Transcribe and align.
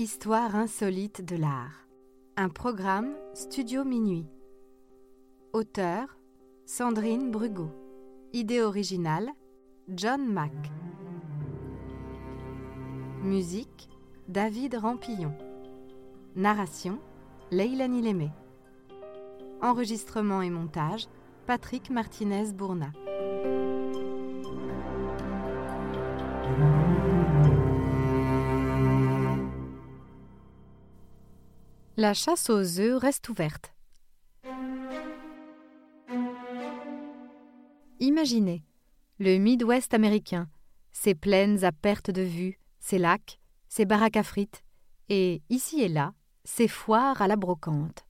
Histoire 0.00 0.56
insolite 0.56 1.20
de 1.22 1.36
l'art. 1.36 1.86
Un 2.38 2.48
programme 2.48 3.12
Studio 3.34 3.84
Minuit. 3.84 4.24
Auteur 5.52 6.16
Sandrine 6.64 7.30
Brugot. 7.30 7.70
Idée 8.32 8.62
originale 8.62 9.28
John 9.88 10.24
Mack. 10.26 10.54
Musique 13.22 13.90
David 14.26 14.76
Rampillon. 14.76 15.34
Narration 16.34 16.98
Leilani 17.50 18.00
Lémé. 18.00 18.30
Enregistrement 19.60 20.40
et 20.40 20.48
montage 20.48 21.08
Patrick 21.46 21.90
Martinez-Bourna. 21.90 22.90
La 32.00 32.14
chasse 32.14 32.48
aux 32.48 32.80
œufs 32.80 32.96
reste 32.98 33.28
ouverte. 33.28 33.74
Imaginez 37.98 38.64
le 39.18 39.36
Midwest 39.36 39.92
américain, 39.92 40.48
ses 40.92 41.14
plaines 41.14 41.62
à 41.62 41.72
perte 41.72 42.10
de 42.10 42.22
vue, 42.22 42.58
ses 42.78 42.96
lacs, 42.96 43.38
ses 43.68 43.84
baraques 43.84 44.16
à 44.16 44.22
frites, 44.22 44.64
et 45.10 45.42
ici 45.50 45.82
et 45.82 45.90
là, 45.90 46.14
ses 46.44 46.68
foires 46.68 47.20
à 47.20 47.28
la 47.28 47.36
brocante. 47.36 48.06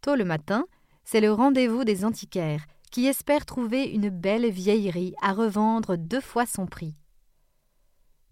Tôt 0.00 0.16
le 0.16 0.24
matin, 0.24 0.64
c'est 1.04 1.20
le 1.20 1.34
rendez-vous 1.34 1.84
des 1.84 2.02
antiquaires 2.06 2.64
qui 2.90 3.04
espèrent 3.04 3.44
trouver 3.44 3.84
une 3.84 4.08
belle 4.08 4.48
vieillerie 4.48 5.14
à 5.20 5.34
revendre 5.34 5.98
deux 5.98 6.22
fois 6.22 6.46
son 6.46 6.64
prix. 6.64 6.96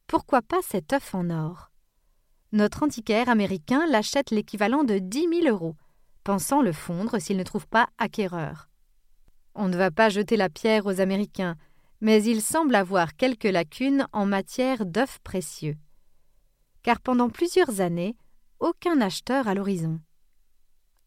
Pourquoi 0.06 0.40
pas 0.40 0.62
cet 0.62 0.94
œuf 0.94 1.14
en 1.14 1.28
or? 1.28 1.71
Notre 2.52 2.82
antiquaire 2.82 3.28
américain 3.28 3.86
l'achète 3.88 4.30
l'équivalent 4.30 4.84
de 4.84 4.98
dix 4.98 5.26
mille 5.26 5.48
euros, 5.48 5.74
pensant 6.22 6.62
le 6.62 6.72
fondre 6.72 7.18
s'il 7.20 7.36
ne 7.36 7.42
trouve 7.42 7.66
pas 7.66 7.88
acquéreur. 7.98 8.68
On 9.54 9.68
ne 9.68 9.76
va 9.76 9.90
pas 9.90 10.10
jeter 10.10 10.36
la 10.36 10.48
pierre 10.48 10.86
aux 10.86 11.00
Américains, 11.00 11.56
mais 12.00 12.22
il 12.22 12.42
semble 12.42 12.74
avoir 12.74 13.16
quelques 13.16 13.44
lacunes 13.44 14.06
en 14.12 14.26
matière 14.26 14.84
d'œufs 14.84 15.18
précieux. 15.22 15.76
Car 16.82 17.00
pendant 17.00 17.30
plusieurs 17.30 17.80
années, 17.80 18.16
aucun 18.60 19.00
acheteur 19.00 19.48
à 19.48 19.54
l'horizon. 19.54 20.00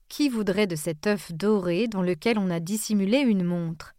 Qui 0.09 0.29
voudrait 0.29 0.67
de 0.67 0.75
cet 0.75 1.07
œuf 1.07 1.31
doré 1.31 1.87
dans 1.87 2.01
lequel 2.01 2.37
on 2.39 2.49
a 2.49 2.59
dissimulé 2.59 3.19
une 3.19 3.43
montre? 3.43 3.93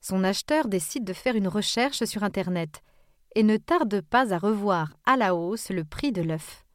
Son 0.00 0.24
acheteur 0.24 0.68
décide 0.68 1.04
de 1.04 1.12
faire 1.12 1.36
une 1.36 1.48
recherche 1.48 2.04
sur 2.04 2.22
Internet 2.22 2.82
et 3.38 3.44
ne 3.44 3.56
tarde 3.56 4.00
pas 4.00 4.34
à 4.34 4.38
revoir 4.38 4.96
à 5.06 5.16
la 5.16 5.36
hausse 5.36 5.70
le 5.70 5.84
prix 5.84 6.10
de 6.10 6.22
l'œuf. 6.22 6.66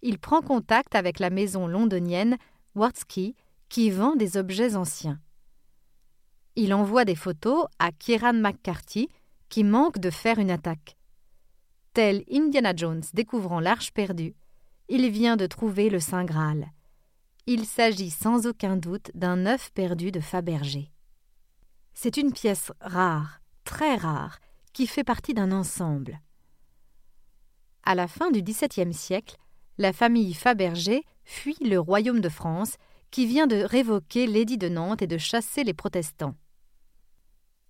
Il 0.00 0.18
prend 0.18 0.40
contact 0.40 0.94
avec 0.94 1.18
la 1.18 1.28
maison 1.28 1.66
londonienne 1.66 2.38
Wartsky 2.74 3.36
qui 3.68 3.90
vend 3.90 4.16
des 4.16 4.38
objets 4.38 4.74
anciens. 4.74 5.20
Il 6.54 6.72
envoie 6.72 7.04
des 7.04 7.14
photos 7.14 7.66
à 7.78 7.92
Kieran 7.92 8.32
McCarthy 8.32 9.10
qui 9.50 9.64
manque 9.64 9.98
de 9.98 10.08
faire 10.08 10.38
une 10.38 10.50
attaque. 10.50 10.96
Tel 11.92 12.24
Indiana 12.32 12.72
Jones 12.74 13.04
découvrant 13.12 13.60
l'arche 13.60 13.92
perdue, 13.92 14.34
il 14.88 15.10
vient 15.10 15.36
de 15.36 15.44
trouver 15.46 15.90
le 15.90 16.00
Saint 16.00 16.24
Graal. 16.24 16.72
Il 17.44 17.66
s'agit 17.66 18.08
sans 18.08 18.46
aucun 18.46 18.78
doute 18.78 19.10
d'un 19.12 19.44
œuf 19.44 19.70
perdu 19.74 20.10
de 20.10 20.20
Fabergé. 20.20 20.90
C'est 21.92 22.16
une 22.16 22.32
pièce 22.32 22.72
rare, 22.80 23.42
très 23.64 23.96
rare, 23.96 24.38
qui 24.76 24.86
fait 24.86 25.04
partie 25.04 25.32
d'un 25.32 25.52
ensemble. 25.52 26.20
À 27.82 27.94
la 27.94 28.06
fin 28.06 28.30
du 28.30 28.42
XVIIe 28.42 28.92
siècle, 28.92 29.38
la 29.78 29.94
famille 29.94 30.34
Fabergé 30.34 31.02
fuit 31.24 31.56
le 31.62 31.80
royaume 31.80 32.20
de 32.20 32.28
France, 32.28 32.76
qui 33.10 33.24
vient 33.24 33.46
de 33.46 33.56
révoquer 33.56 34.26
l'édit 34.26 34.58
de 34.58 34.68
Nantes 34.68 35.00
et 35.00 35.06
de 35.06 35.16
chasser 35.16 35.64
les 35.64 35.72
protestants. 35.72 36.34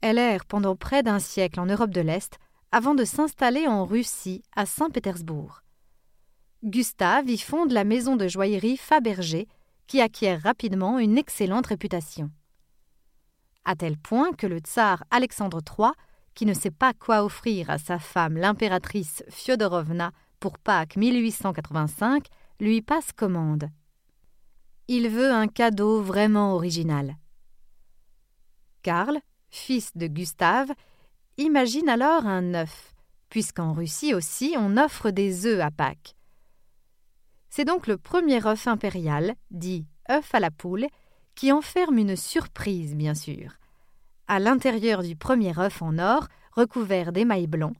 Elle 0.00 0.18
erre 0.18 0.46
pendant 0.46 0.74
près 0.74 1.04
d'un 1.04 1.20
siècle 1.20 1.60
en 1.60 1.66
Europe 1.66 1.92
de 1.92 2.00
l'Est 2.00 2.40
avant 2.72 2.96
de 2.96 3.04
s'installer 3.04 3.68
en 3.68 3.84
Russie, 3.84 4.42
à 4.56 4.66
Saint-Pétersbourg. 4.66 5.62
Gustave 6.64 7.30
y 7.30 7.38
fonde 7.38 7.70
la 7.70 7.84
maison 7.84 8.16
de 8.16 8.26
joaillerie 8.26 8.78
Fabergé, 8.78 9.46
qui 9.86 10.00
acquiert 10.00 10.42
rapidement 10.42 10.98
une 10.98 11.18
excellente 11.18 11.68
réputation. 11.68 12.32
À 13.64 13.76
tel 13.76 13.96
point 13.96 14.32
que 14.32 14.48
le 14.48 14.58
tsar 14.58 15.04
Alexandre 15.12 15.60
III 15.78 15.92
qui 16.36 16.46
ne 16.46 16.54
sait 16.54 16.70
pas 16.70 16.92
quoi 16.92 17.24
offrir 17.24 17.70
à 17.70 17.78
sa 17.78 17.98
femme 17.98 18.36
l'impératrice 18.36 19.24
Fyodorovna 19.30 20.12
pour 20.38 20.58
Pâques 20.58 20.96
1885, 20.96 22.26
lui 22.60 22.82
passe 22.82 23.12
commande. 23.12 23.70
Il 24.86 25.08
veut 25.08 25.32
un 25.32 25.48
cadeau 25.48 26.02
vraiment 26.02 26.54
original. 26.54 27.16
Karl, 28.82 29.18
fils 29.48 29.96
de 29.96 30.06
Gustave, 30.06 30.72
imagine 31.38 31.88
alors 31.88 32.26
un 32.26 32.54
œuf, 32.54 32.94
puisqu'en 33.30 33.72
Russie 33.72 34.14
aussi 34.14 34.54
on 34.58 34.76
offre 34.76 35.10
des 35.10 35.46
œufs 35.46 35.60
à 35.60 35.70
Pâques. 35.70 36.14
C'est 37.48 37.64
donc 37.64 37.86
le 37.86 37.96
premier 37.96 38.46
œuf 38.46 38.68
impérial, 38.68 39.34
dit 39.50 39.86
œuf 40.10 40.34
à 40.34 40.40
la 40.40 40.50
poule, 40.50 40.86
qui 41.34 41.50
enferme 41.50 41.96
une 41.96 42.16
surprise, 42.16 42.94
bien 42.94 43.14
sûr. 43.14 43.56
À 44.28 44.40
l'intérieur 44.40 45.04
du 45.04 45.14
premier 45.14 45.56
œuf 45.56 45.82
en 45.82 45.98
or, 45.98 46.26
recouvert 46.50 47.12
d'émail 47.12 47.46
blanc, 47.46 47.74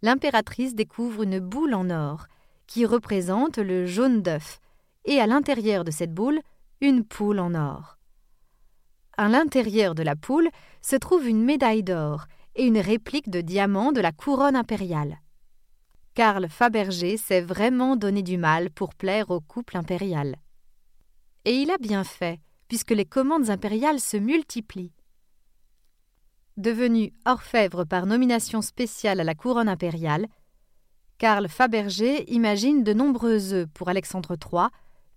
l'impératrice 0.00 0.74
découvre 0.74 1.24
une 1.24 1.40
boule 1.40 1.74
en 1.74 1.90
or, 1.90 2.26
qui 2.66 2.86
représente 2.86 3.58
le 3.58 3.84
jaune 3.84 4.22
d'œuf, 4.22 4.60
et 5.04 5.20
à 5.20 5.26
l'intérieur 5.26 5.84
de 5.84 5.90
cette 5.90 6.14
boule, 6.14 6.40
une 6.80 7.04
poule 7.04 7.38
en 7.38 7.54
or. 7.54 7.98
À 9.18 9.28
l'intérieur 9.28 9.94
de 9.94 10.02
la 10.02 10.16
poule 10.16 10.48
se 10.80 10.96
trouve 10.96 11.28
une 11.28 11.44
médaille 11.44 11.82
d'or 11.82 12.24
et 12.54 12.64
une 12.64 12.78
réplique 12.78 13.28
de 13.28 13.42
diamant 13.42 13.92
de 13.92 14.00
la 14.00 14.12
couronne 14.12 14.56
impériale. 14.56 15.18
Karl 16.14 16.48
Fabergé 16.48 17.18
s'est 17.18 17.42
vraiment 17.42 17.96
donné 17.96 18.22
du 18.22 18.38
mal 18.38 18.70
pour 18.70 18.94
plaire 18.94 19.30
au 19.30 19.40
couple 19.40 19.76
impérial. 19.76 20.36
Et 21.44 21.56
il 21.56 21.70
a 21.70 21.78
bien 21.78 22.04
fait, 22.04 22.40
puisque 22.68 22.92
les 22.92 23.04
commandes 23.04 23.50
impériales 23.50 24.00
se 24.00 24.16
multiplient. 24.16 24.92
Devenu 26.60 27.14
orfèvre 27.24 27.86
par 27.86 28.04
nomination 28.04 28.60
spéciale 28.60 29.18
à 29.18 29.24
la 29.24 29.34
couronne 29.34 29.66
impériale, 29.66 30.26
Karl 31.16 31.48
Fabergé 31.48 32.30
imagine 32.30 32.84
de 32.84 32.92
nombreux 32.92 33.54
œufs 33.54 33.66
pour 33.72 33.88
Alexandre 33.88 34.36
III, 34.36 34.66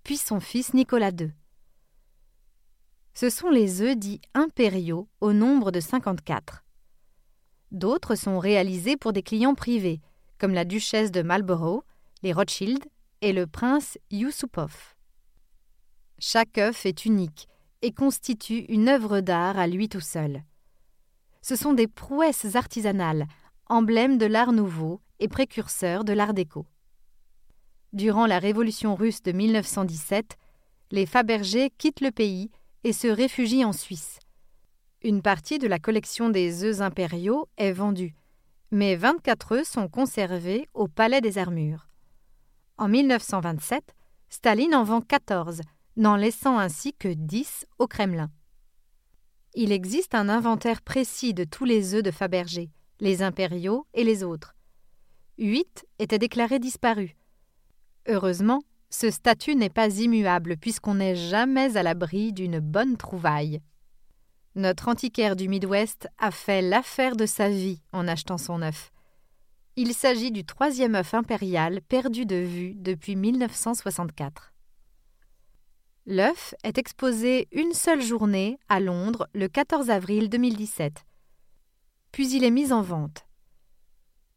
puis 0.06 0.16
son 0.16 0.40
fils 0.40 0.74
Nicolas 0.74 1.12
II. 1.12 1.34
Ce 3.14 3.30
sont 3.30 3.50
les 3.50 3.81
œufs 3.81 3.98
dits 3.98 4.22
impériaux 4.34 5.09
au 5.20 5.34
nombre 5.34 5.72
de 5.72 5.81
54. 5.81 6.64
D'autres 7.72 8.16
sont 8.16 8.40
réalisés 8.40 8.96
pour 8.96 9.12
des 9.12 9.22
clients 9.22 9.54
privés, 9.54 10.00
comme 10.38 10.54
la 10.54 10.64
duchesse 10.64 11.12
de 11.12 11.24
Marlborough, 11.24 11.84
les 12.22 12.31
Rothschild 12.31 12.86
et 13.20 13.34
le 13.34 13.48
prince 13.48 13.98
Yusupov. 14.12 14.96
Chaque 16.20 16.58
œuf 16.58 16.86
est 16.86 17.04
unique 17.04 17.50
et 17.81 17.92
constitue 17.92 18.60
une 18.70 18.88
œuvre 18.88 19.20
d'art 19.20 19.60
à 19.60 19.68
lui 19.68 19.90
tout 19.90 20.00
seul 20.00 20.42
ce 21.44 21.56
sont 21.56 21.74
des 21.74 21.88
prouesses 21.88 22.56
artisanales, 22.56 23.28
emblèmes 23.68 24.18
de 24.18 24.26
l'art 24.26 24.54
nouveau 24.54 25.02
et 25.20 25.28
précurseurs 25.28 26.06
de 26.06 26.14
l'art 26.14 26.34
déco. 26.34 26.66
Durant 27.92 28.26
la 28.26 28.40
Révolution 28.40 28.96
russe 28.96 29.22
de 29.22 29.34
1917, 29.34 30.38
les 30.92 31.06
Fabergé 31.06 31.70
quittent 31.78 32.02
le 32.02 32.12
pays 32.12 32.50
et 32.84 32.94
se 32.94 33.08
réfugient 33.08 33.66
en 33.66 33.74
Suisse. 33.74 34.20
Une 35.04 35.22
partie 35.22 35.59
de 35.59 35.68
la 35.68 35.80
collection 35.80 36.30
des 36.30 36.64
œufs 36.64 36.81
impériaux 36.81 37.50
est 37.58 37.74
vendue, 37.74 38.16
mais 38.72 38.95
24 38.95 39.51
œufs 39.51 39.68
sont 39.68 39.90
conservés 39.90 40.68
au 40.74 40.88
Palais 40.88 41.22
des 41.22 41.38
Armures. 41.38 41.88
En 42.78 42.88
1927, 42.88 43.95
Staline 44.30 44.74
en 44.74 44.84
vend 44.84 45.01
14, 45.01 45.62
n'en 45.98 46.16
laissant 46.16 46.57
ainsi 46.57 46.94
que 46.94 47.10
10 47.10 47.68
au 47.80 47.88
Kremlin. 47.88 48.31
Il 49.56 49.72
existe 49.72 50.16
un 50.16 50.30
inventaire 50.30 50.82
précis 50.82 51.36
de 51.36 51.44
tous 51.44 51.66
les 51.66 51.94
œufs 51.94 52.02
de 52.02 52.10
Fabergé, 52.10 52.72
les 53.00 53.22
impériaux 53.22 53.86
et 53.94 54.04
les 54.04 54.24
autres. 54.24 54.56
Huit 55.38 55.86
étaient 56.00 56.18
déclarés 56.18 56.60
disparus. 56.60 57.12
Heureusement, 58.08 58.64
ce 58.90 59.12
statut 59.12 59.56
n'est 59.56 59.70
pas 59.70 59.90
immuable 59.90 60.58
puisqu'on 60.58 60.96
n'est 60.96 61.16
jamais 61.16 61.78
à 61.78 61.84
l'abri 61.84 62.34
d'une 62.34 62.60
bonne 62.60 62.98
trouvaille. 62.98 63.62
Notre 64.56 64.88
antiquaire 64.88 65.36
du 65.36 65.48
Midwest 65.48 66.08
a 66.18 66.32
fait 66.32 66.62
l'affaire 66.62 67.16
de 67.16 67.26
sa 67.26 67.50
vie 67.50 67.82
en 67.92 68.08
achetant 68.08 68.38
son 68.38 68.62
œuf. 68.62 68.92
Il 69.76 69.94
s'agit 69.94 70.32
du 70.32 70.46
troisième 70.46 70.96
œuf 70.96 71.14
impérial 71.14 71.82
perdu 71.82 72.26
de 72.26 72.36
vue 72.36 72.76
depuis 72.76 73.16
1964. 73.16 74.53
L'œuf 76.06 76.54
est 76.66 76.78
exposé 76.78 77.48
une 77.54 77.72
seule 77.72 78.02
journée 78.02 78.60
à 78.68 78.82
Londres 78.82 79.30
le 79.34 79.48
14 79.48 79.90
avril 79.90 80.30
2017. 80.30 81.06
Puis 82.12 82.36
il 82.36 82.44
est 82.44 82.52
mis 82.52 82.74
en 82.74 82.82
vente. 82.82 83.26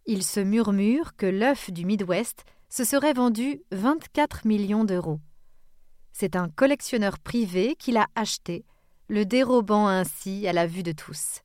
Il 0.07 0.23
se 0.23 0.39
murmure 0.39 1.17
que 1.17 1.27
l'œuf 1.27 1.73
du 1.73 1.85
Midwest 1.85 2.45
se 2.69 2.85
serait 2.85 3.15
vendu 3.15 3.63
24 3.73 4.47
millions 4.47 4.85
d'euros. 4.85 5.19
C'est 6.13 6.37
un 6.37 6.49
collectionneur 6.49 7.19
privé 7.19 7.75
qui 7.75 7.91
l'a 7.91 8.07
acheté, 8.15 8.65
le 9.09 9.27
dérobant 9.27 9.89
ainsi 9.89 10.47
à 10.47 10.53
la 10.53 10.69
vue 10.69 10.85
de 10.85 10.93
tous. 10.93 11.43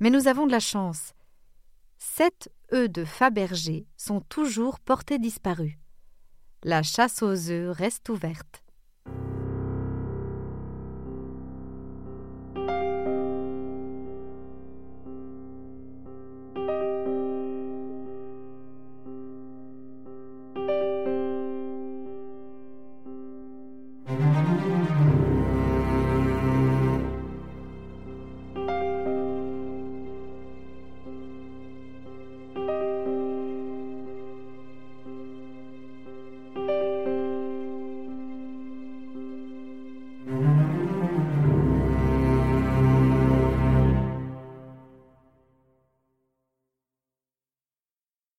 Mais 0.00 0.10
nous 0.10 0.28
avons 0.28 0.46
de 0.46 0.52
la 0.52 0.60
chance. 0.60 1.14
Sept 1.96 2.50
œufs 2.74 2.90
de 2.90 3.06
Fabergé 3.06 3.86
sont 3.96 4.20
toujours 4.20 4.80
portés 4.80 5.18
disparus. 5.18 5.78
La 6.62 6.82
chasse 6.82 7.22
aux 7.22 7.50
œufs 7.50 7.74
reste 7.74 8.10
ouverte. 8.10 8.62